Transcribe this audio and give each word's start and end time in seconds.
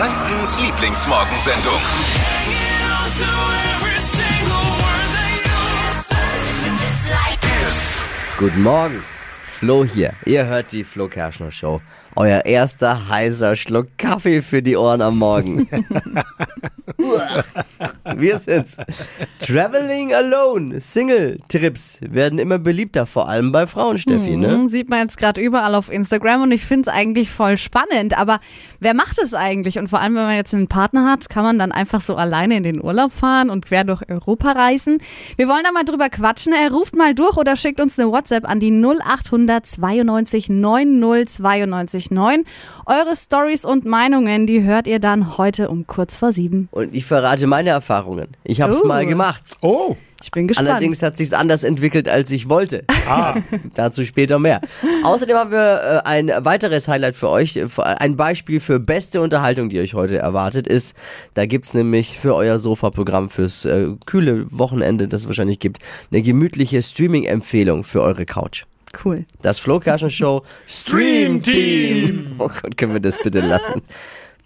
Frankens 0.00 0.58
Lieblingsmorgensendung. 0.58 1.74
Guten 8.38 8.62
Morgen, 8.62 9.02
Flo 9.44 9.84
hier. 9.84 10.14
Ihr 10.24 10.46
hört 10.46 10.72
die 10.72 10.84
Flo 10.84 11.06
Kerschner 11.06 11.50
Show. 11.50 11.82
Euer 12.16 12.46
erster 12.46 13.10
heißer 13.10 13.56
Schluck 13.56 13.88
Kaffee 13.98 14.40
für 14.40 14.62
die 14.62 14.78
Ohren 14.78 15.02
am 15.02 15.18
Morgen. 15.18 15.68
Wir 18.16 18.38
sind's. 18.38 18.76
Traveling 19.40 20.12
Alone, 20.14 20.80
Single-Trips 20.80 22.00
werden 22.02 22.38
immer 22.38 22.58
beliebter, 22.58 23.06
vor 23.06 23.28
allem 23.28 23.52
bei 23.52 23.66
Frauen, 23.66 23.98
Steffi, 23.98 24.36
ne? 24.36 24.54
Mhm, 24.56 24.68
Sieht 24.68 24.88
man 24.88 25.00
jetzt 25.00 25.18
gerade 25.18 25.40
überall 25.40 25.74
auf 25.74 25.90
Instagram 25.90 26.42
und 26.42 26.52
ich 26.52 26.64
finde 26.64 26.90
es 26.90 26.96
eigentlich 26.96 27.30
voll 27.30 27.56
spannend. 27.56 28.18
Aber 28.18 28.40
wer 28.80 28.94
macht 28.94 29.18
es 29.18 29.34
eigentlich? 29.34 29.78
Und 29.78 29.88
vor 29.88 30.00
allem, 30.00 30.14
wenn 30.14 30.24
man 30.24 30.36
jetzt 30.36 30.54
einen 30.54 30.68
Partner 30.68 31.10
hat, 31.10 31.28
kann 31.28 31.44
man 31.44 31.58
dann 31.58 31.72
einfach 31.72 32.00
so 32.00 32.16
alleine 32.16 32.56
in 32.56 32.62
den 32.62 32.82
Urlaub 32.82 33.12
fahren 33.12 33.50
und 33.50 33.66
quer 33.66 33.84
durch 33.84 34.02
Europa 34.08 34.52
reisen. 34.52 34.98
Wir 35.36 35.48
wollen 35.48 35.64
da 35.64 35.72
mal 35.72 35.84
drüber 35.84 36.08
quatschen. 36.08 36.52
Er 36.52 36.70
ruft 36.72 36.96
mal 36.96 37.14
durch 37.14 37.36
oder 37.36 37.56
schickt 37.56 37.80
uns 37.80 37.98
eine 37.98 38.10
WhatsApp 38.10 38.48
an 38.48 38.60
die 38.60 38.70
0800 38.70 39.66
92 39.66 40.48
90 40.48 41.28
92 41.28 42.10
9. 42.10 42.44
Eure 42.86 43.16
Stories 43.16 43.64
und 43.64 43.84
Meinungen, 43.84 44.46
die 44.46 44.62
hört 44.62 44.86
ihr 44.86 44.98
dann 44.98 45.38
heute 45.38 45.68
um 45.68 45.86
kurz 45.86 46.16
vor 46.16 46.32
sieben. 46.32 46.68
Und 46.72 46.89
ich 46.92 47.04
verrate 47.04 47.46
meine 47.46 47.70
Erfahrungen. 47.70 48.28
Ich 48.44 48.60
hab's 48.60 48.80
Oh. 48.82 48.86
mal 48.86 49.06
gemacht. 49.06 49.50
Oh, 49.60 49.96
Ich 50.22 50.30
bin 50.30 50.48
gespannt. 50.48 50.68
Allerdings 50.68 51.02
hat 51.02 51.16
sich's 51.16 51.32
anders 51.32 51.64
entwickelt, 51.64 52.06
als 52.08 52.30
ich 52.30 52.48
wollte. 52.48 52.84
ah, 53.08 53.36
Dazu 53.74 54.04
später 54.04 54.38
mehr. 54.38 54.60
Außerdem 55.02 55.36
haben 55.36 55.50
wir 55.50 56.02
äh, 56.04 56.08
ein 56.08 56.30
weiteres 56.44 56.88
Highlight 56.88 57.16
für 57.16 57.30
euch. 57.30 57.56
Äh, 57.56 57.66
Ein 57.78 58.16
Beispiel 58.16 58.60
für 58.60 58.78
beste 58.78 59.22
Unterhaltung, 59.22 59.70
die 59.70 59.80
euch 59.80 59.94
heute 59.94 60.18
erwartet 60.18 60.66
ist. 60.66 60.94
Da 61.34 61.46
gibt's 61.46 61.72
nämlich 61.72 62.18
für 62.18 62.34
euer 62.34 62.58
Sofa-Programm 62.58 63.30
fürs 63.30 63.64
äh, 63.64 63.88
kühle 64.04 64.46
Wochenende, 64.50 65.08
das 65.08 65.22
es 65.22 65.26
wahrscheinlich 65.26 65.58
gibt, 65.58 65.78
eine 66.10 66.20
gemütliche 66.22 66.82
Streaming-Empfehlung 66.82 67.84
für 67.84 68.02
eure 68.02 68.26
Couch. 68.26 68.64
Cool. 69.04 69.24
Das 69.40 69.58
Flo 69.58 69.80
Show 70.08 70.42
Stream 70.66 71.42
Team. 71.42 72.26
Oh 72.38 72.48
Gott, 72.48 72.76
können 72.76 72.92
wir 72.92 73.00
das 73.00 73.16
bitte 73.18 73.40
lassen? 73.40 73.82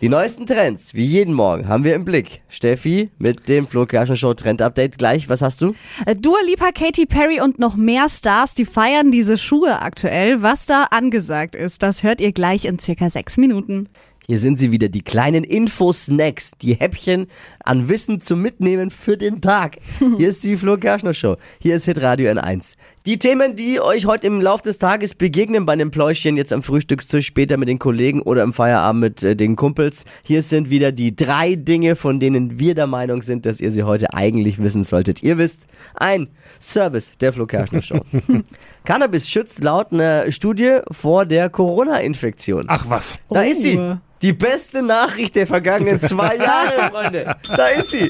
Die 0.01 0.09
neuesten 0.09 0.45
Trends, 0.45 0.93
wie 0.95 1.05
jeden 1.05 1.35
Morgen, 1.35 1.69
haben 1.69 1.85
wir 1.85 1.95
im 1.95 2.05
Blick. 2.05 2.43
Steffi 2.49 3.11
mit 3.19 3.49
dem 3.49 3.65
Flo 3.65 3.87
Kerschner 3.87 4.17
Show 4.17 4.35
Trend 4.35 4.61
Update 4.61 4.99
gleich. 4.99 5.29
Was 5.29 5.41
hast 5.41 5.63
du? 5.63 5.75
Äh, 6.05 6.17
Dua 6.17 6.39
Lipa, 6.45 6.73
Katy 6.73 7.07
Perry 7.07 7.41
und 7.41 7.61
noch 7.61 7.77
mehr 7.77 8.09
Stars, 8.09 8.55
die 8.55 8.65
feiern 8.65 9.13
diese 9.13 9.39
Schuhe 9.39 9.81
aktuell. 9.83 10.43
Was 10.43 10.67
da 10.67 10.89
angesagt 10.91 11.55
ist, 11.55 11.85
das 11.85 12.03
hört 12.03 12.21
ihr 12.21 12.33
gleich 12.33 12.65
in 12.65 12.81
circa 12.81 13.09
sechs 13.09 13.37
Minuten. 13.37 13.89
Hier 14.27 14.39
sind 14.39 14.59
sie 14.59 14.73
wieder, 14.73 14.89
die 14.89 15.03
kleinen 15.03 15.45
Infosnacks, 15.45 16.53
die 16.63 16.75
Häppchen 16.75 17.27
an 17.63 17.91
Wissen 17.91 18.23
zum 18.23 18.41
Mitnehmen 18.41 18.91
für 18.91 19.19
den 19.19 19.43
Tag. 19.43 19.77
Hier 20.17 20.29
ist 20.29 20.43
die 20.43 20.57
Flo 20.57 20.79
Kerschner 20.79 21.13
Show. 21.13 21.37
Hier 21.61 21.77
ist 21.77 21.85
Hitradio 21.85 22.31
N1. 22.31 22.75
Die 23.07 23.19
Themen, 23.19 23.55
die 23.55 23.83
euch 23.83 24.07
heute 24.07 24.27
im 24.27 24.41
Laufe 24.41 24.63
des 24.63 24.79
Tages 24.79 25.15
begegnen 25.15 25.67
bei 25.67 25.75
einem 25.75 25.91
Pläuschchen, 25.91 26.39
jetzt 26.39 26.55
am 26.55 26.63
Frühstückstisch, 26.63 27.27
später 27.27 27.59
mit 27.59 27.69
den 27.69 27.79
Kollegen 27.79 28.23
oder 28.23 28.43
im 28.43 28.55
Feierabend 28.55 29.01
mit 29.03 29.23
äh, 29.23 29.37
den 29.37 29.57
Kumpels. 29.57 30.07
Hier 30.23 30.41
sind 30.41 30.71
wieder 30.71 30.91
die 30.91 31.15
drei 31.15 31.55
Dinge, 31.55 31.97
von 31.97 32.19
denen 32.19 32.59
wir 32.59 32.75
der 32.75 32.87
Meinung 32.87 33.21
sind, 33.21 33.45
dass 33.45 33.61
ihr 33.61 33.71
sie 33.73 33.83
heute 33.83 34.15
eigentlich 34.15 34.63
wissen 34.63 34.85
solltet. 34.85 35.23
Ihr 35.23 35.37
wisst, 35.37 35.67
ein 35.97 36.29
Service 36.59 37.13
der 37.21 37.35
Flo 37.35 37.45
Kerschner 37.45 37.83
Show. 37.83 38.01
Cannabis 38.87 39.29
schützt 39.29 39.63
laut 39.63 39.93
einer 39.93 40.33
Studie 40.33 40.79
vor 40.91 41.27
der 41.27 41.51
Corona-Infektion. 41.51 42.65
ach 42.69 42.89
was. 42.89 43.19
Da 43.29 43.41
Oh. 43.43 43.51
ist 43.51 43.61
sie. 43.61 43.79
Die 44.23 44.33
beste 44.33 44.81
Nachricht 44.83 45.37
der 45.37 45.47
vergangenen 45.47 46.01
zwei 46.01 46.37
Jahre, 46.39 46.89
Freunde. 46.91 47.37
Da 47.55 47.67
ist 47.67 47.91
sie. 47.91 48.09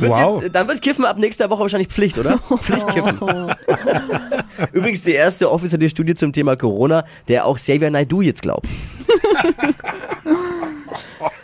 Wird 0.00 0.12
Wow. 0.12 0.42
jetzt, 0.42 0.54
dann 0.54 0.68
wird 0.68 0.82
Kiffen 0.82 1.04
ab 1.04 1.18
nächster 1.18 1.48
Woche 1.50 1.60
wahrscheinlich 1.60 1.88
Pflicht, 1.88 2.18
oder? 2.18 2.38
Pflichtkiffen. 2.60 3.18
Übrigens 4.72 5.02
die 5.02 5.12
erste 5.12 5.50
offizielle 5.50 5.88
Studie 5.88 6.14
zum 6.14 6.32
Thema 6.32 6.56
Corona, 6.56 7.04
der 7.28 7.46
auch 7.46 7.56
Xavier 7.56 7.90
Naidoo 7.90 8.20
jetzt 8.22 8.42
glaubt. 8.42 8.68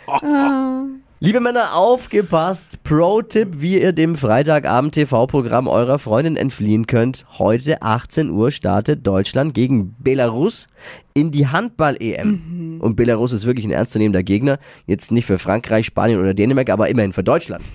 Liebe 1.19 1.39
Männer, 1.39 1.75
aufgepasst. 1.75 2.83
Pro-Tipp, 2.83 3.53
wie 3.53 3.81
ihr 3.81 3.91
dem 3.91 4.15
Freitagabend-TV-Programm 4.15 5.67
eurer 5.67 5.97
Freundin 5.97 6.37
entfliehen 6.37 6.85
könnt. 6.85 7.25
Heute 7.39 7.81
18 7.81 8.29
Uhr 8.29 8.51
startet 8.51 9.07
Deutschland 9.07 9.55
gegen 9.55 9.95
Belarus 9.97 10.67
in 11.15 11.31
die 11.31 11.47
Handball-EM. 11.47 12.77
Und 12.81 12.95
Belarus 12.97 13.33
ist 13.33 13.47
wirklich 13.47 13.65
ein 13.65 13.71
ernstzunehmender 13.71 14.21
Gegner. 14.21 14.59
Jetzt 14.85 15.11
nicht 15.11 15.25
für 15.25 15.39
Frankreich, 15.39 15.87
Spanien 15.87 16.19
oder 16.19 16.35
Dänemark, 16.35 16.69
aber 16.69 16.87
immerhin 16.87 17.13
für 17.13 17.23
Deutschland. 17.23 17.65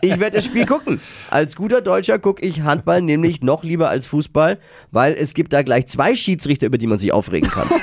Ich 0.00 0.20
werde 0.20 0.36
das 0.36 0.44
Spiel 0.44 0.64
gucken. 0.64 1.00
Als 1.30 1.56
guter 1.56 1.80
Deutscher 1.80 2.20
gucke 2.20 2.44
ich 2.44 2.62
Handball 2.62 3.02
nämlich 3.02 3.42
noch 3.42 3.64
lieber 3.64 3.88
als 3.88 4.06
Fußball, 4.06 4.58
weil 4.92 5.14
es 5.14 5.34
gibt 5.34 5.52
da 5.52 5.62
gleich 5.62 5.88
zwei 5.88 6.14
Schiedsrichter, 6.14 6.66
über 6.66 6.78
die 6.78 6.86
man 6.86 6.98
sich 6.98 7.12
aufregen 7.12 7.50
kann. 7.50 7.68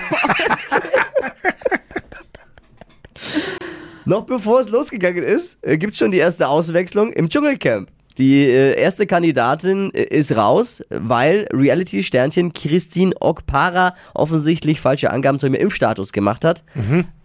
Noch 4.05 4.25
bevor 4.25 4.61
es 4.61 4.69
losgegangen 4.69 5.23
ist, 5.23 5.57
gibt 5.63 5.93
es 5.93 5.97
schon 5.97 6.11
die 6.11 6.19
erste 6.19 6.47
Auswechslung 6.47 7.11
im 7.13 7.29
Dschungelcamp. 7.29 7.89
Die 8.17 8.45
äh, 8.45 8.79
erste 8.79 9.07
Kandidatin 9.07 9.93
äh, 9.93 10.03
ist 10.03 10.31
raus, 10.33 10.81
weil 10.89 11.49
Reality-Sternchen 11.51 12.53
Christine 12.53 13.13
Okpara 13.19 13.93
offensichtlich 14.13 14.79
falsche 14.79 15.11
Angaben 15.11 15.37
zu 15.37 15.47
ihrem 15.47 15.55
Impfstatus 15.55 16.13
gemacht 16.13 16.45
hat. 16.45 16.63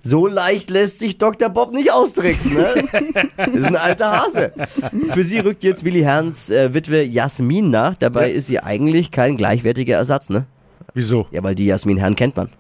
So 0.03 0.27
leicht 0.27 0.69
lässt 0.71 0.99
sich 0.99 1.19
Dr. 1.19 1.49
Bob 1.49 1.73
nicht 1.73 1.93
austricksen, 1.93 2.55
ne? 2.55 2.89
ist 3.53 3.67
ein 3.67 3.77
alter 3.77 4.11
Hase. 4.11 4.53
Für 5.13 5.23
sie 5.23 5.39
rückt 5.39 5.63
jetzt 5.63 5.85
Willi 5.85 6.01
Herrns 6.01 6.51
äh, 6.51 6.75
Witwe 6.75 7.03
Jasmin 7.03 7.71
nach. 7.71 7.95
Dabei 7.95 8.33
ist 8.33 8.49
sie 8.49 8.59
eigentlich 8.59 9.13
kein 9.13 9.37
gleichwertiger 9.37 9.97
Ersatz, 9.97 10.29
ne? 10.29 10.47
Wieso? 10.95 11.29
Ja, 11.31 11.45
weil 11.45 11.55
die 11.55 11.67
Jasmin 11.67 11.99
Herrn 11.99 12.17
kennt 12.17 12.37
man. 12.37 12.49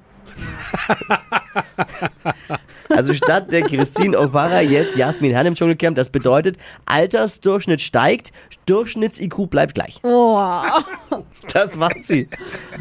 Also 2.90 3.14
statt 3.14 3.52
der 3.52 3.62
Christine 3.62 4.18
Okpara 4.18 4.60
jetzt 4.60 4.96
Jasmin 4.96 5.32
Herrn 5.32 5.46
im 5.46 5.54
Dschungelcamp. 5.54 5.96
Das 5.96 6.10
bedeutet, 6.10 6.56
Altersdurchschnitt 6.86 7.80
steigt, 7.80 8.32
Durchschnitts-IQ 8.66 9.48
bleibt 9.48 9.74
gleich. 9.74 10.00
Das 11.52 11.76
macht 11.76 12.04
sie. 12.04 12.28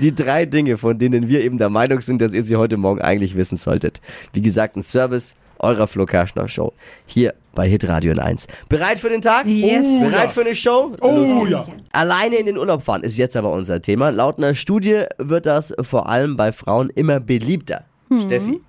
Die 0.01 0.13
drei 0.13 0.45
Dinge, 0.45 0.77
von 0.77 0.97
denen 0.97 1.29
wir 1.29 1.41
eben 1.43 1.57
der 1.57 1.69
Meinung 1.69 2.01
sind, 2.01 2.21
dass 2.21 2.33
ihr 2.33 2.43
sie 2.43 2.55
heute 2.55 2.77
Morgen 2.77 3.01
eigentlich 3.01 3.35
wissen 3.35 3.57
solltet. 3.57 4.01
Wie 4.33 4.41
gesagt, 4.41 4.75
ein 4.75 4.83
Service 4.83 5.35
eurer 5.59 5.87
Flo 5.87 6.05
Kerschner 6.05 6.47
Show. 6.47 6.73
Hier 7.05 7.33
bei 7.53 7.67
Hitradio 7.67 8.17
1. 8.17 8.47
Bereit 8.69 8.99
für 8.99 9.09
den 9.09 9.21
Tag? 9.21 9.45
Yes. 9.45 9.83
Bereit 10.09 10.31
für 10.31 10.41
eine 10.41 10.55
Show? 10.55 10.95
Oh 11.01 11.45
ja. 11.45 11.65
Alleine 11.91 12.37
in 12.37 12.45
den 12.45 12.57
Urlaub 12.57 12.81
fahren 12.83 13.03
ist 13.03 13.17
jetzt 13.17 13.35
aber 13.35 13.51
unser 13.51 13.81
Thema. 13.81 14.09
Laut 14.09 14.37
einer 14.37 14.55
Studie 14.55 15.03
wird 15.17 15.45
das 15.45 15.73
vor 15.81 16.07
allem 16.07 16.37
bei 16.37 16.51
Frauen 16.53 16.89
immer 16.89 17.19
beliebter. 17.19 17.83
Steffi? 18.25 18.61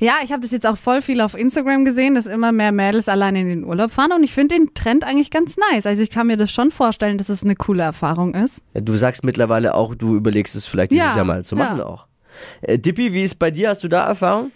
Ja, 0.00 0.14
ich 0.24 0.32
habe 0.32 0.42
das 0.42 0.50
jetzt 0.50 0.66
auch 0.66 0.76
voll 0.76 1.02
viel 1.02 1.20
auf 1.20 1.34
Instagram 1.36 1.84
gesehen, 1.84 2.14
dass 2.14 2.26
immer 2.26 2.52
mehr 2.52 2.72
Mädels 2.72 3.08
alleine 3.08 3.40
in 3.40 3.48
den 3.48 3.64
Urlaub 3.64 3.90
fahren 3.90 4.12
und 4.12 4.22
ich 4.22 4.32
finde 4.34 4.56
den 4.56 4.74
Trend 4.74 5.04
eigentlich 5.04 5.30
ganz 5.30 5.56
nice. 5.70 5.86
Also 5.86 6.02
ich 6.02 6.10
kann 6.10 6.26
mir 6.26 6.36
das 6.36 6.50
schon 6.50 6.70
vorstellen, 6.70 7.18
dass 7.18 7.28
es 7.28 7.42
eine 7.42 7.56
coole 7.56 7.82
Erfahrung 7.82 8.34
ist. 8.34 8.62
Ja, 8.74 8.80
Du 8.80 8.94
sagst 8.96 9.24
mittlerweile 9.24 9.74
auch, 9.74 9.94
du 9.94 10.16
überlegst 10.16 10.54
es 10.56 10.66
vielleicht 10.66 10.92
dieses 10.92 11.06
Ja, 11.06 11.16
Jahr 11.16 11.24
mal 11.24 11.44
zu 11.44 11.56
machen 11.56 11.78
ja. 11.78 11.86
auch. 11.86 12.06
Äh, 12.62 12.78
Dippi, 12.78 13.12
wie 13.12 13.22
ist 13.22 13.38
bei 13.38 13.50
dir? 13.50 13.70
Hast 13.70 13.82
du 13.84 13.88
da 13.88 14.06
Erfahrung? 14.06 14.50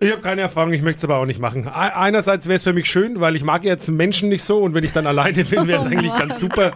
Ich 0.00 0.10
habe 0.10 0.20
keine 0.20 0.42
Erfahrung, 0.42 0.72
ich 0.72 0.82
möchte 0.82 0.98
es 0.98 1.04
aber 1.04 1.16
auch 1.18 1.24
nicht 1.24 1.38
machen. 1.38 1.66
Einerseits 1.68 2.46
wäre 2.46 2.56
es 2.56 2.64
für 2.64 2.72
mich 2.72 2.86
schön, 2.90 3.20
weil 3.20 3.36
ich 3.36 3.44
mag 3.44 3.64
jetzt 3.64 3.88
Menschen 3.90 4.28
nicht 4.28 4.42
so 4.42 4.58
und 4.58 4.74
wenn 4.74 4.84
ich 4.84 4.92
dann 4.92 5.06
alleine 5.06 5.44
bin, 5.44 5.66
wäre 5.66 5.80
es 5.80 5.86
eigentlich 5.90 6.14
ganz 6.16 6.40
super. 6.40 6.72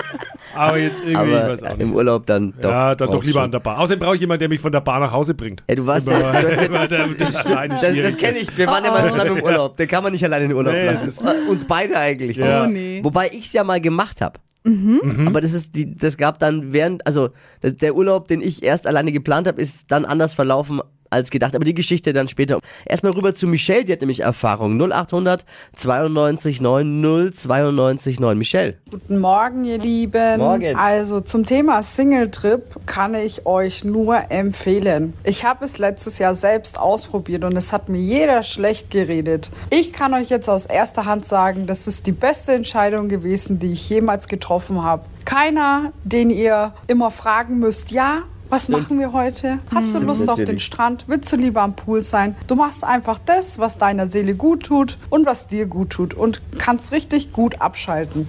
Aber 0.55 0.79
jetzt 0.79 1.01
irgendwie, 1.05 1.13
ich 1.33 1.37
Aber 1.37 1.49
weiß 1.53 1.63
auch 1.65 1.73
im 1.79 1.89
nicht. 1.89 1.95
Urlaub 1.97 2.27
dann 2.27 2.55
doch. 2.61 2.71
ja, 2.71 2.95
dann 2.95 3.11
doch 3.11 3.23
lieber 3.25 3.43
an 3.43 3.51
der 3.51 3.59
Bar. 3.61 3.81
Außerdem 3.81 3.99
brauche 4.01 4.15
ich 4.15 4.21
jemanden, 4.21 4.41
der 4.41 4.49
mich 4.49 4.61
von 4.61 4.73
der 4.73 4.81
Bar 4.81 5.01
nach 5.01 5.13
Hause 5.13 5.35
bringt. 5.35 5.63
Ja, 5.69 5.75
du 5.77 5.87
warst 5.87 6.09
Immer- 6.09 6.21
ja, 6.21 6.41
du 6.43 6.49
immer 6.65 6.89
der- 6.89 7.07
das 7.09 7.19
das, 7.19 7.33
das 7.33 7.43
Schwierige. 7.43 8.13
kenne 8.17 8.39
ich. 8.39 8.57
Wir 8.57 8.67
waren 8.67 8.85
ja 8.85 8.91
mal 8.93 9.09
zusammen 9.11 9.37
im 9.39 9.43
Urlaub. 9.45 9.77
Den 9.77 9.89
kann 9.89 10.03
man 10.03 10.13
nicht 10.13 10.25
alleine 10.25 10.45
in 10.45 10.51
den 10.51 10.57
Urlaub 10.57 10.73
Nee, 10.73 10.87
lassen. 10.87 11.13
Uns 11.49 11.65
beide 11.65 11.99
eigentlich. 11.99 12.37
Ja. 12.37 12.65
Oh 12.65 12.67
nee. 12.67 13.01
Wobei 13.03 13.29
ich 13.33 13.47
es 13.47 13.53
ja 13.53 13.63
mal 13.65 13.81
gemacht 13.81 14.21
habe. 14.23 14.39
Mhm. 14.65 15.25
Aber 15.27 15.41
das 15.41 15.53
ist 15.55 15.75
die, 15.77 15.95
das 15.95 16.17
gab 16.17 16.39
dann 16.41 16.73
während, 16.73 17.07
also 17.07 17.31
das, 17.63 17.77
der 17.77 17.95
Urlaub, 17.95 18.29
den 18.29 18.41
ich 18.41 18.63
erst 18.63 18.87
alleine 18.87 19.13
geplant 19.13 19.47
habe, 19.49 19.61
ist 19.61 19.91
dann 19.91 20.05
anders 20.05 20.35
verlaufen 20.35 20.81
als 21.11 21.31
gedacht. 21.31 21.55
Aber 21.55 21.65
die 21.65 21.75
Geschichte 21.75 22.13
dann 22.13 22.29
später. 22.29 22.61
Erstmal 22.87 23.13
rüber 23.13 23.35
zu 23.35 23.47
Michelle, 23.47 23.85
die 23.85 23.93
hat 23.93 24.01
nämlich 24.01 24.21
Erfahrung. 24.21 24.81
0800 24.81 25.45
92 25.75 26.61
9 26.61 27.33
092 27.33 28.21
9. 28.21 28.39
Michelle. 28.39 28.75
Guten 28.91 29.19
Morgen, 29.19 29.65
ihr 29.65 29.79
Lieben. 29.79 30.39
Morgen. 30.39 30.77
Also 30.77 31.21
zum 31.21 31.47
Thema 31.47 31.83
Single-Trip 31.83 32.87
kann 32.87 33.15
ich 33.15 33.47
euch 33.47 33.85
nur 33.85 34.31
empfehlen. 34.31 35.15
Ich 35.25 35.45
habe 35.45 35.65
es 35.65 35.79
letztes 35.79 36.19
Jahr 36.19 36.35
selbst 36.35 36.79
ausprobiert 36.79 37.45
und 37.45 37.57
es 37.57 37.73
hat 37.73 37.89
mir 37.89 38.01
jeder 38.01 38.43
schlecht 38.43 38.91
geredet. 38.91 39.51
Ich 39.71 39.93
kann 39.93 40.15
euch 40.15 40.29
jetzt 40.29 40.49
aus 40.49 40.67
erster 40.67 41.05
Hand 41.05 41.27
sagen, 41.27 41.67
das 41.67 41.87
ist 41.87 42.07
die 42.07 42.13
beste 42.13 42.53
Entscheidung 42.53 43.09
gewesen, 43.09 43.59
die 43.59 43.73
ich 43.73 43.89
jemals 43.89 44.29
getroffen 44.29 44.83
habe. 44.83 45.05
Keiner, 45.25 45.93
den 46.05 46.31
ihr 46.31 46.73
immer 46.87 47.11
fragen 47.11 47.59
müsst, 47.59 47.91
ja, 47.91 48.23
Was 48.51 48.69
machen 48.71 48.99
wir 48.99 49.13
heute? 49.13 49.59
Hast 49.75 49.95
du 49.95 49.99
Lust 49.99 50.29
auf 50.29 50.37
den. 50.37 50.59
Strand? 50.59 51.05
Willst 51.07 51.31
du 51.31 51.37
lieber 51.37 51.61
am 51.61 51.77
Pool 51.77 52.03
sein? 52.03 52.35
Du 52.47 52.55
machst 52.55 52.83
einfach 52.83 53.19
das, 53.25 53.59
was 53.59 53.77
deiner 53.77 54.07
Seele 54.11 54.35
gut 54.35 54.65
tut 54.65 54.97
und 55.11 55.27
was 55.27 55.49
dir 55.49 55.67
gut 55.67 55.91
tut 55.91 56.15
und 56.15 56.41
kannst 56.59 56.93
richtig 56.93 57.33
gut 57.33 57.61
abschalten. 57.61 58.29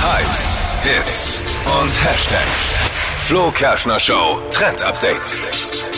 Hypes, 0.00 0.56
Hits 0.82 1.40
und 1.80 2.04
Hashtags. 2.04 2.74
Flo 3.20 3.50
Kerschner 3.50 4.00
Show 4.00 4.40
Trend 4.50 4.82
Update. 4.82 5.95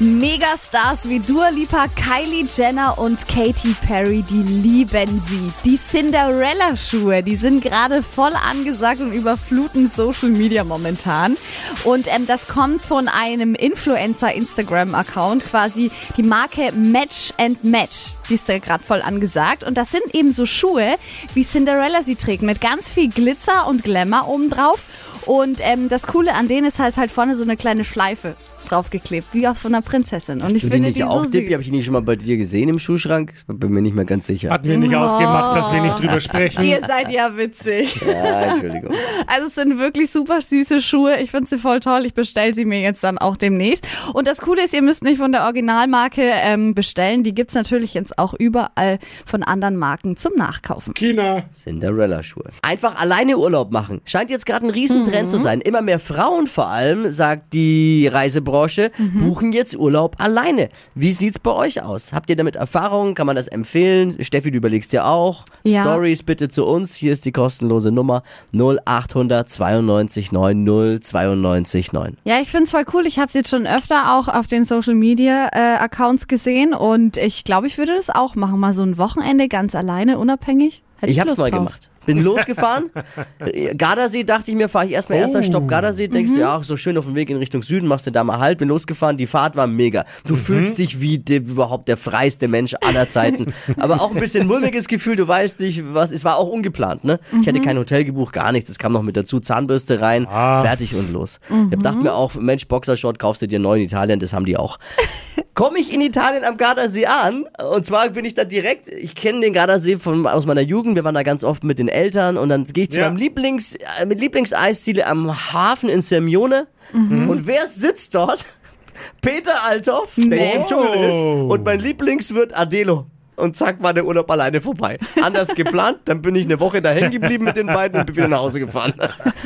Megastars 0.00 1.08
wie 1.08 1.20
Dua 1.20 1.50
Lipa, 1.50 1.86
Kylie 1.86 2.44
Jenner 2.52 2.98
und 2.98 3.28
Katy 3.28 3.76
Perry, 3.86 4.24
die 4.28 4.42
lieben 4.42 5.22
sie. 5.28 5.52
Die 5.64 5.78
Cinderella-Schuhe, 5.78 7.22
die 7.22 7.36
sind 7.36 7.62
gerade 7.62 8.02
voll 8.02 8.32
angesagt 8.34 9.00
und 9.00 9.12
überfluten 9.12 9.88
Social 9.88 10.30
Media 10.30 10.64
momentan. 10.64 11.36
Und 11.84 12.08
ähm, 12.12 12.26
das 12.26 12.48
kommt 12.48 12.82
von 12.82 13.06
einem 13.06 13.54
Influencer-Instagram-Account, 13.54 15.44
quasi 15.44 15.92
die 16.16 16.24
Marke 16.24 16.72
Match 16.72 17.32
and 17.38 17.62
Match. 17.62 18.14
Die 18.28 18.34
ist 18.34 18.48
da 18.48 18.58
gerade 18.58 18.82
voll 18.82 19.00
angesagt. 19.00 19.62
Und 19.62 19.78
das 19.78 19.92
sind 19.92 20.12
eben 20.12 20.32
so 20.32 20.44
Schuhe, 20.44 20.96
wie 21.34 21.44
Cinderella 21.44 22.02
sie 22.02 22.16
trägt, 22.16 22.42
mit 22.42 22.60
ganz 22.60 22.88
viel 22.88 23.10
Glitzer 23.10 23.68
und 23.68 23.84
Glamour 23.84 24.26
obendrauf. 24.26 24.80
Und 25.24 25.60
ähm, 25.62 25.88
das 25.88 26.08
Coole 26.08 26.34
an 26.34 26.48
denen 26.48 26.66
ist 26.66 26.80
halt, 26.80 26.96
halt 26.96 27.12
vorne 27.12 27.36
so 27.36 27.44
eine 27.44 27.56
kleine 27.56 27.84
Schleife 27.84 28.34
draufgeklebt, 28.64 29.28
wie 29.32 29.46
auf 29.48 29.58
so 29.58 29.68
einer 29.68 29.82
Prinzessin. 29.82 30.40
Und 30.42 30.54
ich 30.54 30.62
Du 30.62 30.68
die 30.68 30.72
finde 30.72 30.88
nicht 30.88 30.96
die 30.98 31.04
auch, 31.04 31.24
so 31.24 31.30
Dippi? 31.30 31.52
Habe 31.52 31.62
ich 31.62 31.68
die 31.68 31.76
nicht 31.76 31.84
schon 31.84 31.92
mal 31.94 32.02
bei 32.02 32.16
dir 32.16 32.36
gesehen 32.36 32.68
im 32.68 32.78
Schuhschrank? 32.78 33.32
Ich 33.36 33.44
bin 33.46 33.70
mir 33.70 33.82
nicht 33.82 33.94
mehr 33.94 34.04
ganz 34.04 34.26
sicher. 34.26 34.50
Hatten 34.50 34.68
wir 34.68 34.76
nicht 34.78 34.94
ausgemacht, 34.94 35.56
dass 35.56 35.72
wir 35.72 35.82
nicht 35.82 35.98
drüber 36.00 36.20
sprechen. 36.20 36.64
Ihr 36.64 36.80
seid 36.86 37.10
ja 37.10 37.36
witzig. 37.36 38.00
Ja, 38.14 38.52
Entschuldigung. 38.52 38.92
Also 39.26 39.48
es 39.48 39.54
sind 39.54 39.78
wirklich 39.78 40.10
super 40.10 40.40
süße 40.40 40.80
Schuhe. 40.80 41.16
Ich 41.20 41.30
finde 41.30 41.48
sie 41.48 41.58
voll 41.58 41.80
toll. 41.80 42.04
Ich 42.06 42.14
bestelle 42.14 42.54
sie 42.54 42.64
mir 42.64 42.80
jetzt 42.80 43.02
dann 43.02 43.18
auch 43.18 43.36
demnächst. 43.36 43.84
Und 44.12 44.28
das 44.28 44.38
Coole 44.38 44.64
ist, 44.64 44.72
ihr 44.74 44.82
müsst 44.82 45.02
nicht 45.02 45.18
von 45.18 45.32
der 45.32 45.44
Originalmarke 45.44 46.22
ähm, 46.22 46.74
bestellen. 46.74 47.22
Die 47.22 47.34
gibt's 47.34 47.54
natürlich 47.54 47.94
jetzt 47.94 48.18
auch 48.18 48.34
überall 48.34 48.98
von 49.26 49.42
anderen 49.42 49.76
Marken 49.76 50.16
zum 50.16 50.34
Nachkaufen. 50.36 50.94
China. 50.94 51.44
Cinderella-Schuhe. 51.52 52.50
Einfach 52.62 52.96
alleine 53.00 53.36
Urlaub 53.38 53.72
machen. 53.72 54.00
Scheint 54.04 54.30
jetzt 54.30 54.46
gerade 54.46 54.66
ein 54.66 54.70
Riesentrend 54.70 55.28
zu 55.28 55.38
sein. 55.38 55.60
Immer 55.60 55.82
mehr 55.82 55.98
Frauen 55.98 56.46
vor 56.46 56.68
allem, 56.68 57.10
sagt 57.10 57.52
die 57.52 58.06
Reisebranche, 58.06 58.53
buchen 58.98 59.52
jetzt 59.52 59.76
Urlaub 59.76 60.16
alleine. 60.18 60.68
Wie 60.94 61.12
sieht's 61.12 61.38
bei 61.38 61.50
euch 61.52 61.82
aus? 61.82 62.12
Habt 62.12 62.30
ihr 62.30 62.36
damit 62.36 62.56
Erfahrung? 62.56 63.14
Kann 63.14 63.26
man 63.26 63.36
das 63.36 63.48
empfehlen? 63.48 64.16
Steffi, 64.22 64.50
du 64.50 64.58
überlegst 64.58 64.92
dir 64.92 65.06
auch. 65.06 65.44
Ja. 65.64 65.82
Stories 65.82 66.22
bitte 66.22 66.48
zu 66.48 66.64
uns. 66.64 66.94
Hier 66.94 67.12
ist 67.12 67.24
die 67.24 67.32
kostenlose 67.32 67.90
Nummer 67.90 68.22
0800 68.52 69.48
92 69.48 70.32
9 70.32 71.00
092 71.00 71.92
9. 71.92 72.16
Ja, 72.24 72.40
ich 72.40 72.50
finde 72.50 72.64
es 72.64 72.70
voll 72.70 72.84
cool. 72.92 73.06
Ich 73.06 73.18
habe 73.18 73.26
es 73.28 73.34
jetzt 73.34 73.48
schon 73.50 73.66
öfter 73.66 74.14
auch 74.16 74.28
auf 74.28 74.46
den 74.46 74.64
Social 74.64 74.94
Media 74.94 75.48
äh, 75.52 75.76
Accounts 75.78 76.28
gesehen 76.28 76.74
und 76.74 77.16
ich 77.16 77.44
glaube, 77.44 77.66
ich 77.66 77.78
würde 77.78 77.94
das 77.94 78.10
auch 78.10 78.34
machen. 78.34 78.60
Mal 78.60 78.72
so 78.72 78.82
ein 78.82 78.98
Wochenende 78.98 79.48
ganz 79.48 79.74
alleine, 79.74 80.18
unabhängig. 80.18 80.82
Hätte 80.98 81.12
Ich 81.12 81.18
hab's 81.20 81.30
Lust 81.30 81.38
mal 81.40 81.50
drauf. 81.50 81.58
gemacht. 81.58 81.90
Bin 82.06 82.22
losgefahren. 82.22 82.90
Äh, 83.38 83.74
Gardasee 83.74 84.24
dachte 84.24 84.50
ich 84.50 84.56
mir, 84.56 84.68
fahre 84.68 84.86
ich 84.86 84.92
erstmal 84.92 85.18
erster 85.18 85.42
Stopp 85.42 85.68
Gardasee. 85.68 86.08
Denkst 86.08 86.34
du, 86.34 86.40
ja, 86.40 86.62
so 86.62 86.76
schön 86.76 86.96
auf 86.98 87.06
dem 87.06 87.14
Weg 87.14 87.30
in 87.30 87.36
Richtung 87.36 87.62
Süden, 87.62 87.86
machst 87.86 88.06
du 88.06 88.10
da 88.10 88.24
mal 88.24 88.38
Halt. 88.38 88.58
Bin 88.58 88.68
losgefahren. 88.68 89.16
Die 89.16 89.26
Fahrt 89.26 89.56
war 89.56 89.66
mega. 89.66 90.04
Du 90.26 90.36
fühlst 90.36 90.78
dich 90.78 91.00
wie 91.00 91.18
de, 91.18 91.38
überhaupt 91.38 91.88
der 91.88 91.96
freiste 91.96 92.48
Mensch 92.48 92.74
aller 92.80 93.08
Zeiten. 93.08 93.52
Aber 93.78 94.00
auch 94.00 94.10
ein 94.10 94.20
bisschen 94.20 94.46
mulmiges 94.46 94.88
Gefühl. 94.88 95.16
Du 95.16 95.26
weißt 95.26 95.60
nicht, 95.60 95.82
was. 95.94 96.10
Es 96.10 96.24
war 96.24 96.36
auch 96.36 96.48
ungeplant, 96.48 97.04
ne? 97.04 97.20
Ich 97.40 97.48
hatte 97.48 97.60
kein 97.60 97.78
Hotel 97.78 98.04
gebucht, 98.04 98.32
gar 98.32 98.52
nichts. 98.52 98.70
Es 98.70 98.78
kam 98.78 98.92
noch 98.92 99.02
mit 99.02 99.16
dazu. 99.16 99.40
Zahnbürste 99.40 100.00
rein, 100.00 100.26
fertig 100.26 100.94
und 100.94 101.12
los. 101.12 101.40
Ich 101.48 101.76
hab 101.76 101.82
dachte 101.82 101.98
mir 101.98 102.14
auch, 102.14 102.34
Mensch, 102.34 102.66
Boxershort 102.66 103.18
kaufst 103.18 103.42
du 103.42 103.48
dir 103.48 103.58
neu 103.58 103.76
in 103.76 103.82
Italien. 103.82 104.20
Das 104.20 104.32
haben 104.32 104.44
die 104.44 104.56
auch. 104.56 104.78
Komme 105.54 105.78
ich 105.78 105.92
in 105.94 106.00
Italien 106.00 106.42
am 106.42 106.56
Gardasee 106.56 107.06
an 107.06 107.46
und 107.72 107.86
zwar 107.86 108.08
bin 108.08 108.24
ich 108.24 108.34
da 108.34 108.42
direkt, 108.42 108.88
ich 108.88 109.14
kenne 109.14 109.40
den 109.40 109.52
Gardasee 109.52 109.96
von, 109.96 110.26
aus 110.26 110.46
meiner 110.46 110.62
Jugend, 110.62 110.96
wir 110.96 111.04
waren 111.04 111.14
da 111.14 111.22
ganz 111.22 111.44
oft 111.44 111.62
mit 111.62 111.78
den 111.78 111.86
Eltern 111.94 112.36
und 112.36 112.48
dann 112.50 112.64
gehe 112.66 112.84
ich 112.84 112.90
zu 112.90 113.00
Ja. 113.00 113.06
meinem 113.08 113.16
Lieblings, 113.16 113.74
äh, 114.00 114.04
mit 114.06 114.20
Lieblingseisziele 114.20 115.06
am 115.06 115.52
Hafen 115.52 115.88
in 115.88 116.02
Sermione 116.02 116.66
und 116.92 117.46
wer 117.46 117.66
sitzt 117.66 118.14
dort? 118.14 118.44
Peter 119.22 119.64
Althoff, 119.64 120.12
der 120.16 120.38
jetzt 120.38 120.56
im 120.56 120.66
Dschungel 120.66 120.94
ist 121.10 121.50
und 121.50 121.64
mein 121.64 121.80
Lieblingswirt 121.80 122.56
Adelo. 122.56 123.06
Und 123.36 123.56
zack, 123.56 123.82
war 123.82 123.92
der 123.92 124.06
Urlaub 124.06 124.30
alleine 124.30 124.60
vorbei. 124.60 124.98
Anders 125.22 125.48
geplant, 125.54 125.98
dann 126.04 126.22
bin 126.22 126.36
ich 126.36 126.44
eine 126.44 126.60
Woche 126.60 126.80
da 126.80 126.90
hängen 126.90 127.10
geblieben 127.10 127.44
mit 127.44 127.56
den 127.56 127.66
beiden 127.66 127.98
und 128.00 128.06
bin 128.06 128.16
wieder 128.16 128.28
nach 128.28 128.40
Hause 128.40 128.60
gefahren. 128.60 128.92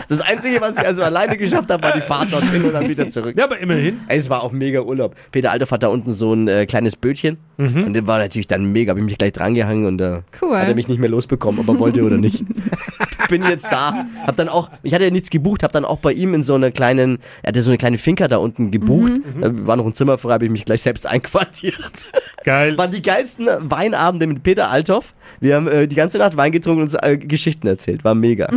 Das 0.09 0.21
Einzige, 0.21 0.61
was 0.61 0.77
ich 0.79 0.85
also 0.87 1.03
alleine 1.03 1.37
geschafft 1.37 1.71
habe, 1.71 1.83
war 1.83 1.93
die 1.93 2.01
Fahrt 2.03 2.33
dorthin 2.33 2.65
und 2.65 2.73
dann 2.73 2.89
wieder 2.89 3.09
zurück. 3.09 3.35
Ja, 3.37 3.45
aber 3.45 3.59
immerhin. 3.59 4.01
Es 4.09 4.29
war 4.31 4.43
auch 4.43 4.53
mega 4.53 4.81
Urlaub. 4.83 5.15
Peter 5.33 5.51
Althoff 5.53 5.71
hat 5.71 5.83
da 5.83 5.89
unten 5.89 6.13
so 6.13 6.33
ein 6.35 6.49
äh, 6.49 6.67
kleines 6.67 6.97
Bötchen. 6.97 7.39
Und 7.57 7.93
der 7.95 8.07
war 8.07 8.19
natürlich 8.19 8.47
dann 8.47 8.67
mega. 8.71 8.91
Hab 8.93 8.99
ich 8.99 9.05
mich 9.05 9.19
gleich 9.19 9.33
drangehangen 9.33 9.87
und 9.87 10.01
äh, 10.01 10.21
Cool. 10.41 10.57
hat 10.57 10.69
er 10.69 10.75
mich 10.77 10.87
nicht 10.87 11.01
mehr 11.01 11.11
losbekommen, 11.11 11.61
ob 11.61 11.67
er 11.69 11.79
wollte 11.81 12.03
oder 12.05 12.17
nicht. 12.17 12.45
Bin 13.29 13.43
jetzt 13.43 13.67
da. 13.71 14.07
Hab 14.27 14.37
dann 14.37 14.49
auch, 14.49 14.71
ich 14.85 14.95
hatte 14.95 15.05
ja 15.05 15.11
nichts 15.11 15.29
gebucht, 15.29 15.63
hab 15.65 15.73
dann 15.73 15.85
auch 15.85 15.99
bei 15.99 16.13
ihm 16.13 16.35
in 16.35 16.43
so 16.45 16.55
einer 16.55 16.71
kleinen, 16.71 17.19
er 17.43 17.49
hatte 17.49 17.61
so 17.63 17.71
eine 17.71 17.77
kleine 17.77 17.99
Finca 17.99 18.29
da 18.29 18.37
unten 18.39 18.71
gebucht. 18.71 19.13
Da 19.41 19.51
war 19.67 19.77
noch 19.77 19.85
ein 19.85 19.93
Zimmer 19.93 20.17
frei, 20.19 20.33
habe 20.35 20.45
ich 20.45 20.51
mich 20.53 20.65
gleich 20.65 20.83
selbst 20.83 21.05
einquartiert. 21.07 22.07
Geil. 22.45 22.79
Waren 22.79 22.91
die 22.91 23.03
geilsten 23.03 23.49
Weinabende 23.61 24.27
mit 24.27 24.43
Peter 24.43 24.71
Althoff. 24.71 25.15
Wir 25.41 25.57
haben 25.57 25.69
äh, 25.69 25.87
die 25.87 25.97
ganze 25.97 26.19
Nacht 26.19 26.37
Wein 26.37 26.53
getrunken 26.53 26.83
und 26.83 26.89
uns 26.89 26.95
äh, 26.95 27.17
Geschichten 27.17 27.67
erzählt. 27.67 28.05
War 28.05 28.15
mega. 28.15 28.49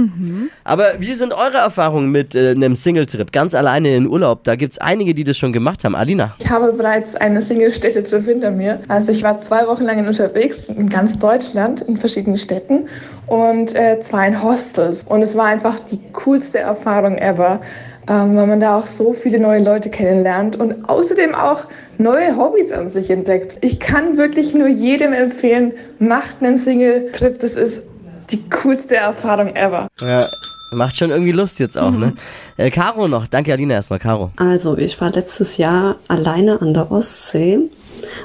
Aber 0.64 0.94
wie 1.00 1.14
sind 1.14 1.34
eure 1.34 1.58
Erfahrungen 1.58 2.12
mit 2.12 2.36
äh, 2.36 2.52
einem 2.52 2.76
Singletrip? 2.76 3.32
Ganz 3.32 3.54
alleine 3.54 3.96
in 3.96 4.08
Urlaub. 4.08 4.44
Da 4.44 4.56
gibt's 4.56 4.78
einige, 4.78 5.14
die 5.14 5.24
das 5.24 5.38
schon 5.38 5.54
gemacht 5.54 5.84
haben. 5.84 5.96
Alina. 5.96 6.36
Ich 6.40 6.50
habe 6.50 6.74
bereits 6.74 7.16
eine 7.16 7.42
Single-Städtetrip 7.42 8.26
hinter 8.26 8.52
mir. 8.52 8.82
Also 8.88 9.12
ich 9.12 9.24
war 9.24 9.42
zwei 9.42 9.68
Wochen 9.68 9.84
lang 9.84 10.06
unterwegs 10.08 10.66
in 10.66 10.90
ganz 10.90 11.18
Deutschland, 11.18 11.82
in 11.82 11.98
verschiedenen 11.98 12.38
Städten 12.38 12.88
und 13.28 13.76
äh, 13.76 14.00
zwar 14.02 14.28
in 14.28 14.42
Hostels. 14.42 15.04
Und 15.06 15.22
es 15.22 15.36
war 15.36 15.46
einfach 15.46 15.80
die 15.80 16.00
coolste 16.14 16.60
Erfahrung 16.60 17.18
ever, 17.18 17.62
ähm, 18.12 18.36
weil 18.36 18.46
man 18.46 18.60
da 18.60 18.78
auch 18.78 18.88
so 18.88 19.14
viele 19.14 19.40
neue 19.40 19.64
Leute 19.64 19.90
kennenlernt 19.90 20.58
und 20.58 20.90
außerdem 20.90 21.34
auch 21.34 21.66
neue 21.98 22.36
Hobbys 22.36 22.74
an 22.74 22.90
sich 22.90 23.10
entdeckt. 23.10 23.56
Ich 23.62 23.80
kann 23.80 24.18
wirklich 24.18 24.54
nur 24.54 24.68
jedem 24.68 25.14
empfehlen, 25.14 25.72
macht 25.98 26.44
einen 26.44 26.58
Single-Trip. 26.58 27.40
Das 27.40 27.54
ist 27.54 27.84
die 28.30 28.50
coolste 28.50 28.98
Erfahrung 28.98 29.56
ever. 29.56 29.88
Ja, 30.02 30.26
macht 30.74 30.98
schon 30.98 31.12
irgendwie 31.12 31.32
Lust 31.32 31.60
jetzt 31.60 31.78
auch, 31.78 31.92
ne? 31.92 32.14
Äh, 32.58 32.70
Caro 32.70 33.08
noch. 33.08 33.28
Danke, 33.28 33.54
Alina, 33.54 33.76
erstmal, 33.76 34.00
Caro. 34.00 34.32
Also, 34.36 34.78
ich 34.78 35.00
war 35.00 35.12
letztes 35.12 35.56
Jahr 35.56 35.96
alleine 36.10 36.62
an 36.62 36.74
der 36.74 36.92
Ostsee. 36.92 37.60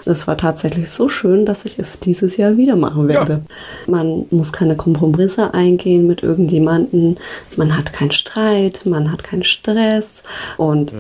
Es 0.06 0.26
war 0.26 0.36
tatsächlich 0.36 0.88
so 0.90 1.08
schön, 1.08 1.44
dass 1.46 1.64
ich 1.64 1.78
es 1.78 1.98
dieses 1.98 2.36
Jahr 2.36 2.56
wieder 2.56 2.76
machen 2.76 3.08
werde. 3.08 3.42
Man 3.86 4.25
muss 4.30 4.52
keine 4.52 4.76
Kompromisse 4.76 5.52
eingehen 5.52 6.06
mit 6.06 6.22
irgendjemanden. 6.22 7.18
Man 7.56 7.76
hat 7.76 7.92
keinen 7.92 8.12
Streit, 8.12 8.82
man 8.84 9.10
hat 9.10 9.25
keinen 9.25 9.42
Stress 9.42 10.06
und 10.56 10.94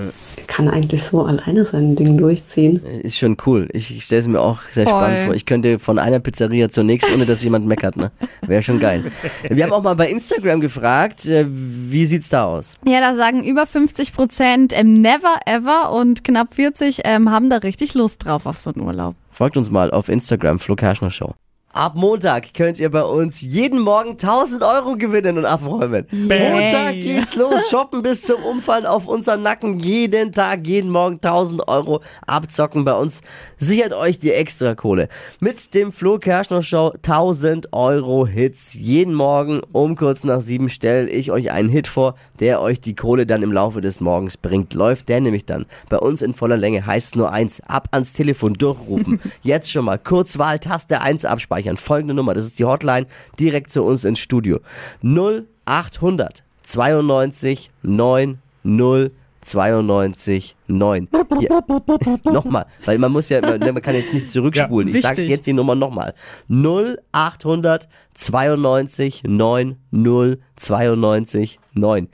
kann 0.56 0.70
eigentlich 0.70 1.02
so 1.02 1.22
alleine 1.22 1.66
sein 1.66 1.96
Ding 1.96 2.16
durchziehen. 2.16 2.82
Ist 3.02 3.18
schon 3.18 3.36
cool. 3.44 3.68
Ich, 3.72 3.94
ich 3.94 4.04
stelle 4.04 4.20
es 4.20 4.26
mir 4.26 4.40
auch 4.40 4.60
sehr 4.70 4.86
Voll. 4.86 4.98
spannend 4.98 5.20
vor. 5.26 5.34
Ich 5.34 5.44
könnte 5.44 5.78
von 5.78 5.98
einer 5.98 6.18
Pizzeria 6.18 6.70
zur 6.70 6.84
nächsten, 6.84 7.12
ohne 7.12 7.26
dass 7.26 7.44
jemand 7.44 7.66
meckert, 7.66 7.98
ne? 7.98 8.10
Wäre 8.40 8.62
schon 8.62 8.80
geil. 8.80 9.04
Wir 9.50 9.64
haben 9.64 9.72
auch 9.74 9.82
mal 9.82 9.96
bei 9.96 10.08
Instagram 10.08 10.62
gefragt, 10.62 11.26
äh, 11.26 11.44
wie 11.46 12.06
sieht's 12.06 12.30
da 12.30 12.44
aus? 12.44 12.72
Ja, 12.86 13.00
da 13.00 13.14
sagen 13.14 13.44
über 13.44 13.66
50 13.66 14.14
Prozent 14.14 14.72
ähm, 14.74 14.94
never 14.94 15.40
ever 15.44 15.92
und 15.92 16.24
knapp 16.24 16.54
40 16.54 17.00
ähm, 17.04 17.30
haben 17.30 17.50
da 17.50 17.56
richtig 17.58 17.92
Lust 17.92 18.24
drauf 18.24 18.46
auf 18.46 18.58
so 18.58 18.72
einen 18.72 18.80
Urlaub. 18.80 19.14
Folgt 19.30 19.58
uns 19.58 19.70
mal 19.70 19.90
auf 19.90 20.08
Instagram, 20.08 20.58
Flo 20.58 20.74
Kerschner 20.74 21.10
Show. 21.10 21.34
Ab 21.76 21.94
Montag 21.94 22.54
könnt 22.54 22.78
ihr 22.78 22.90
bei 22.90 23.02
uns 23.02 23.42
jeden 23.42 23.80
Morgen 23.80 24.12
1000 24.12 24.62
Euro 24.62 24.96
gewinnen 24.96 25.36
und 25.36 25.44
abräumen. 25.44 26.06
Montag 26.10 26.94
geht's 26.94 27.36
los. 27.36 27.68
Shoppen 27.68 28.00
bis 28.00 28.22
zum 28.22 28.42
Umfallen 28.44 28.86
auf 28.86 29.06
unseren 29.06 29.42
Nacken. 29.42 29.78
Jeden 29.80 30.32
Tag, 30.32 30.66
jeden 30.66 30.90
Morgen 30.90 31.16
1000 31.16 31.68
Euro 31.68 32.00
abzocken 32.26 32.86
bei 32.86 32.94
uns. 32.94 33.20
Sichert 33.58 33.92
euch 33.92 34.18
die 34.18 34.32
extra 34.32 34.74
Kohle. 34.74 35.08
Mit 35.38 35.74
dem 35.74 35.92
Flo 35.92 36.18
Kerschner 36.18 36.62
Show 36.62 36.94
1000 36.96 37.74
Euro 37.74 38.26
Hits. 38.26 38.72
Jeden 38.72 39.12
Morgen 39.12 39.60
um 39.72 39.96
kurz 39.96 40.24
nach 40.24 40.40
sieben 40.40 40.70
stelle 40.70 41.10
ich 41.10 41.30
euch 41.30 41.50
einen 41.50 41.68
Hit 41.68 41.88
vor, 41.88 42.14
der 42.40 42.62
euch 42.62 42.80
die 42.80 42.94
Kohle 42.94 43.26
dann 43.26 43.42
im 43.42 43.52
Laufe 43.52 43.82
des 43.82 44.00
Morgens 44.00 44.38
bringt. 44.38 44.72
Läuft 44.72 45.10
der 45.10 45.20
nämlich 45.20 45.44
dann 45.44 45.66
bei 45.90 45.98
uns 45.98 46.22
in 46.22 46.32
voller 46.32 46.56
Länge. 46.56 46.86
Heißt 46.86 47.16
nur 47.16 47.32
eins. 47.32 47.60
Ab 47.66 47.88
ans 47.90 48.14
Telefon 48.14 48.54
durchrufen. 48.54 49.20
Jetzt 49.42 49.70
schon 49.70 49.84
mal 49.84 49.98
Kurzwahl, 49.98 50.58
Taste 50.58 51.02
1 51.02 51.26
abspeichern. 51.26 51.65
Folgende 51.76 52.14
Nummer, 52.14 52.34
das 52.34 52.44
ist 52.44 52.58
die 52.58 52.64
Hotline, 52.64 53.06
direkt 53.40 53.72
zu 53.72 53.82
uns 53.82 54.04
ins 54.04 54.20
Studio. 54.20 54.60
0800 55.02 56.44
92 56.62 57.70
9 57.82 58.38
0 58.62 59.10
92 59.40 60.56
9. 60.66 61.08
Hier. 61.38 61.64
Nochmal, 62.24 62.66
weil 62.84 62.98
man 62.98 63.12
muss 63.12 63.28
ja, 63.28 63.40
man, 63.40 63.60
man 63.60 63.80
kann 63.80 63.94
jetzt 63.94 64.12
nicht 64.12 64.28
zurückspulen. 64.28 64.88
Ja, 64.88 64.96
ich 64.96 65.04
wichtig. 65.04 65.28
jetzt 65.28 65.46
die 65.46 65.52
Nummer 65.52 65.74
nochmal. 65.74 66.14
0800 66.48 67.88
92 68.14 69.22
9 69.24 69.76
0 69.90 70.38
92 70.56 71.60
9. 71.74 72.08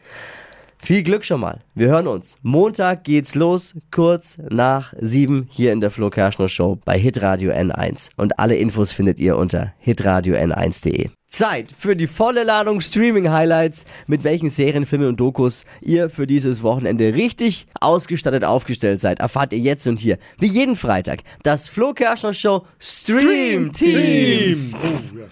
Viel 0.84 1.04
Glück 1.04 1.24
schon 1.24 1.40
mal. 1.40 1.60
Wir 1.76 1.88
hören 1.88 2.08
uns. 2.08 2.36
Montag 2.42 3.04
geht's 3.04 3.36
los, 3.36 3.72
kurz 3.92 4.38
nach 4.50 4.92
sieben 5.00 5.46
hier 5.48 5.72
in 5.72 5.80
der 5.80 5.92
Flo 5.92 6.10
Kerschner 6.10 6.48
Show 6.48 6.80
bei 6.84 6.98
Hitradio 6.98 7.52
N1. 7.52 8.10
Und 8.16 8.40
alle 8.40 8.56
Infos 8.56 8.90
findet 8.90 9.20
ihr 9.20 9.36
unter 9.36 9.74
hitradio 9.78 10.34
n1.de. 10.34 11.10
Zeit 11.32 11.68
für 11.78 11.96
die 11.96 12.06
volle 12.06 12.44
Ladung 12.44 12.80
Streaming-Highlights, 12.80 13.84
mit 14.06 14.22
welchen 14.22 14.50
Serien, 14.50 14.84
Filmen 14.84 15.08
und 15.08 15.16
Dokus 15.18 15.64
ihr 15.80 16.10
für 16.10 16.26
dieses 16.26 16.62
Wochenende 16.62 17.14
richtig 17.14 17.66
ausgestattet 17.80 18.44
aufgestellt 18.44 19.00
seid. 19.00 19.18
Erfahrt 19.20 19.52
ihr 19.54 19.58
jetzt 19.58 19.86
und 19.86 19.98
hier, 19.98 20.18
wie 20.38 20.46
jeden 20.46 20.76
Freitag, 20.76 21.20
das 21.42 21.70
Flo 21.70 21.94
Kerschner 21.94 22.34
Show 22.34 22.66
Stream 22.78 23.72
Team. 23.72 24.74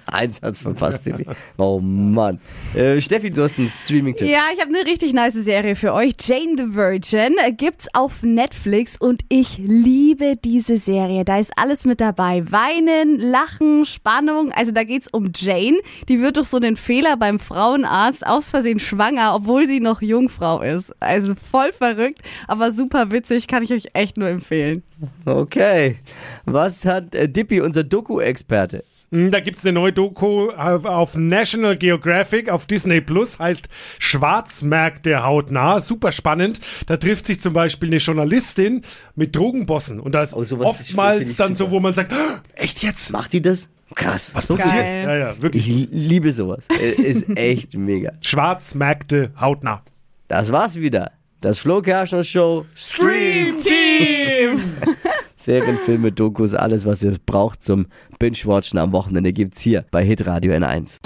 Eins 0.07 0.41
hat's 0.43 0.59
verpasst, 0.59 1.03
Steffi. 1.03 1.27
Oh 1.59 1.81
Mann. 1.81 2.41
Äh, 2.75 3.01
Steffi, 3.01 3.31
du 3.31 3.43
hast 3.43 3.59
einen 3.59 3.69
Streaming-Tipp. 3.69 4.27
Ja, 4.29 4.45
ich 4.55 4.61
habe 4.61 4.75
eine 4.75 4.91
richtig 4.91 5.13
nice 5.13 5.35
Serie 5.35 5.77
für 5.77 5.93
euch. 5.93 6.15
Jane 6.19 6.55
the 6.57 6.75
Virgin 6.75 7.37
gibt's 7.59 7.89
auf 7.93 8.23
Netflix 8.23 8.97
und 8.99 9.23
ich 9.29 9.59
liebe 9.59 10.35
diese 10.43 10.79
Serie. 10.79 11.27
Da 11.27 11.39
ist 11.39 11.53
alles 11.57 11.85
mit 11.85 12.01
dabei. 12.01 12.51
Weinen, 12.51 13.21
Lachen, 13.21 13.85
Spannung. 13.85 14.51
Also 14.53 14.73
da 14.73 14.85
geht's 14.85 15.09
um 15.13 15.31
Jane. 15.35 15.79
Die 16.09 16.21
wird 16.21 16.37
durch 16.37 16.49
so 16.49 16.57
einen 16.57 16.77
Fehler 16.77 17.17
beim 17.17 17.39
Frauenarzt 17.39 18.27
aus 18.27 18.49
Versehen 18.49 18.79
schwanger, 18.79 19.35
obwohl 19.35 19.67
sie 19.67 19.81
noch 19.81 20.03
Jungfrau 20.03 20.63
ist. 20.63 20.95
Also 21.01 21.35
voll 21.35 21.73
verrückt, 21.73 22.21
aber 22.49 22.73
super 22.73 23.11
witzig. 23.11 23.47
Kann 23.47 23.63
ich 23.63 23.73
euch 23.73 23.89
echt 23.95 24.17
nur 24.17 24.29
empfehlen. 24.29 24.83
Okay. 25.25 25.97
Was 26.45 26.85
hat 26.85 27.15
äh, 27.15 27.29
Dippy, 27.29 27.61
unser 27.61 27.85
Doku-Experte? 27.85 28.85
Hm, 29.13 29.31
Da 29.31 29.41
gibt 29.41 29.59
es 29.59 29.65
eine 29.67 29.73
neue 29.73 29.93
Doku 29.93 30.51
auf, 30.51 30.85
National 31.17 31.77
Geographic 31.77 32.49
auf 32.49 32.67
Disney 32.67 33.01
Plus, 33.01 33.39
heißt 33.39 33.69
Schwarzmärkte 33.99 35.23
hautnah. 35.25 35.81
Super 35.81 36.13
spannend. 36.13 36.61
Da 36.87 36.97
trifft 36.97 37.27
sich 37.27 37.41
zum 37.41 37.53
Beispiel 37.53 37.89
eine 37.89 37.97
Journalistin 37.99 38.83
mit 39.17 39.35
Drogenbossen. 39.35 39.99
Und 40.01 40.13
da 40.13 40.23
ist 40.23 40.33
finde 40.35 40.65
oftmals 40.65 41.37
dann 41.37 41.55
so, 41.55 41.65
super. 41.65 41.77
wo 41.77 41.81
man 41.81 41.95
sagt, 41.95 42.13
"Ah, 42.13 42.41
echt 42.55 42.83
jetzt? 42.83 43.11
Macht 43.11 43.33
die 43.33 43.43
das? 43.43 43.69
Krass. 43.97 44.31
Was 44.35 44.47
so 44.47 44.55
passiert? 44.57 44.87
Ja, 44.87 45.17
ja, 45.17 45.43
wirklich. 45.43 45.69
Ich 45.69 45.89
liebe 45.91 46.33
sowas. 46.33 46.67
Äh, 46.81 46.91
Ist 46.93 47.27
echt 47.37 47.75
mega. 47.75 48.13
Schwarzmärkte 48.21 49.33
hautnah. 49.41 49.83
Das 50.29 50.53
war's 50.53 50.77
wieder. 50.77 51.11
Das 51.41 51.59
Flo 51.59 51.83
Kerschner 51.83 52.23
Show 52.23 52.67
Dream 52.99 53.57
Team! 53.61 54.75
Serien, 55.41 55.79
Filme, 55.79 56.13
Dokus, 56.13 56.53
alles, 56.53 56.85
was 56.85 57.03
ihr 57.03 57.17
braucht 57.25 57.63
zum 57.63 57.87
Binge-Watchen 58.19 58.79
am 58.79 58.93
Wochenende 58.93 59.33
gibt's 59.33 59.63
hier 59.63 59.87
bei 59.91 60.05
Hitradio 60.05 60.53
N1. 60.53 60.99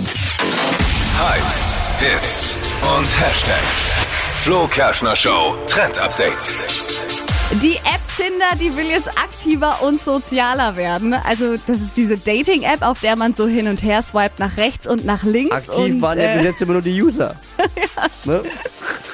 Hypes, 1.17 1.73
Hits 2.01 2.59
und 2.83 3.07
Hashtags. 3.21 3.93
Flo 4.43 4.67
Kerschner 4.67 5.15
Show 5.15 5.57
Trend 5.69 6.01
Update. 6.01 6.57
Die 7.63 7.77
App 7.77 8.01
Tinder, 8.17 8.57
die 8.61 8.77
will 8.77 8.89
jetzt 8.91 9.09
aktiver 9.09 9.83
und 9.83 10.01
sozialer 10.01 10.75
werden. 10.75 11.15
Also 11.15 11.57
das 11.69 11.81
ist 11.81 11.97
diese 11.97 12.19
Dating-App, 12.19 12.83
auf 12.83 12.99
der 12.99 13.15
man 13.15 13.35
so 13.35 13.47
hin 13.47 13.69
und 13.69 13.83
her 13.85 14.03
swiped 14.03 14.41
nach 14.41 14.57
rechts 14.57 14.89
und 14.89 15.05
nach 15.05 15.23
links. 15.23 15.55
Aktiv 15.55 15.95
und, 15.95 16.03
waren 16.03 16.19
ja 16.19 16.33
äh, 16.33 16.35
bis 16.35 16.45
jetzt 16.45 16.63
immer 16.63 16.73
nur 16.73 16.83
die 16.83 17.01
User. 17.01 17.37
ne? 18.25 18.43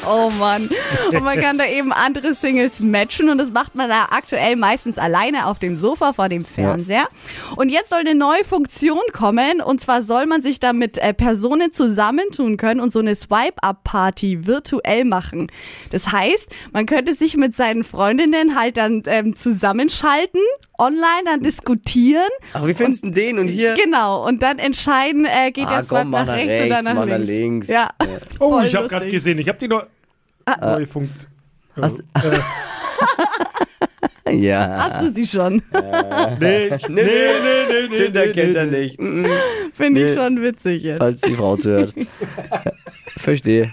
Oh 0.07 0.31
Mann. 0.31 0.69
Und 1.13 1.23
man 1.23 1.41
kann 1.41 1.59
da 1.59 1.67
eben 1.67 1.93
andere 1.93 2.35
Singles 2.35 2.81
matchen 2.81 3.29
und 3.29 3.39
das 3.39 3.51
macht 3.51 3.75
man 3.75 3.89
da 3.89 4.09
aktuell 4.11 4.57
meistens 4.57 4.99
alleine 4.99 5.47
auf 5.47 5.59
dem 5.59 5.77
Sofa 5.77 6.13
vor 6.13 6.29
dem 6.29 6.45
Fernseher. 6.45 7.09
Und 7.57 7.69
jetzt 7.69 7.91
soll 7.91 8.01
eine 8.01 8.15
neue 8.15 8.45
Funktion 8.45 9.01
kommen 9.13 9.61
und 9.61 9.81
zwar 9.81 10.03
soll 10.03 10.27
man 10.27 10.43
sich 10.43 10.61
da 10.61 10.73
mit 10.73 10.99
äh, 10.99 11.13
Personen 11.13 11.73
zusammentun 11.73 12.57
können 12.57 12.81
und 12.81 12.93
so 12.93 13.01
eine 13.01 13.15
Swipe-Up-Party 13.15 14.47
virtuell 14.47 15.05
machen. 15.05 15.51
Das 15.91 16.11
heißt, 16.13 16.51
man 16.73 16.87
könnte 16.87 17.15
sich 17.15 17.37
mit 17.37 17.57
seinen 17.57 17.85
Freundinnen 17.85 18.59
halt 18.59 18.77
dann 18.77 19.03
ähm, 19.07 19.37
zusammenschalten, 19.37 20.41
online 20.81 21.23
dann 21.27 21.41
diskutieren. 21.43 22.29
Ach, 22.55 22.67
wie 22.67 22.75
findest 22.75 23.05
du 23.05 23.11
den 23.11 23.39
und 23.39 23.49
hier? 23.49 23.75
Genau, 23.75 24.27
und 24.27 24.43
dann 24.43 24.59
entscheiden, 24.59 25.25
äh, 25.27 25.51
geht 25.53 25.67
Ah, 25.67 25.77
der 25.77 25.85
Swipe 25.85 26.07
nach 26.07 26.27
nach 26.27 26.35
rechts, 26.35 26.49
rechts, 26.51 26.67
oder 26.67 26.83
nach 26.83 26.95
mach 26.95 27.07
nach 27.07 27.17
links. 27.19 27.29
links. 27.29 27.69
Ja. 27.69 27.91
Ja. 28.03 28.09
Oh, 28.41 28.51
Voll 28.51 28.65
ich 28.67 28.75
habe 28.75 28.89
gerade 28.89 29.09
gesehen, 29.09 29.39
ich 29.39 29.49
habe 29.49 29.59
die 29.59 29.69
neu 29.69 29.83
Ah. 30.47 30.75
neue 30.75 30.87
Funktion. 30.87 31.31
Hast- 31.81 32.03
Ja. 34.31 34.91
Hast 34.93 35.03
du 35.09 35.13
sie 35.13 35.27
schon? 35.27 35.61
Nee, 36.39 36.69
nee, 36.69 36.79
nee, 36.89 37.03
nee, 37.03 37.89
nee, 37.89 37.97
Tinder 37.97 38.27
nee, 38.27 38.33
kennt 38.33 38.57
er 38.57 38.67
nicht. 38.67 38.97
Finde 38.97 40.05
ich 40.05 40.11
Nee. 40.11 40.15
schon 40.15 40.41
witzig 40.41 40.83
jetzt. 40.85 40.99
Falls 40.99 41.21
die 41.21 41.35
Frau 41.35 41.57
zuhört. 41.57 41.93
Verstehe. 43.17 43.73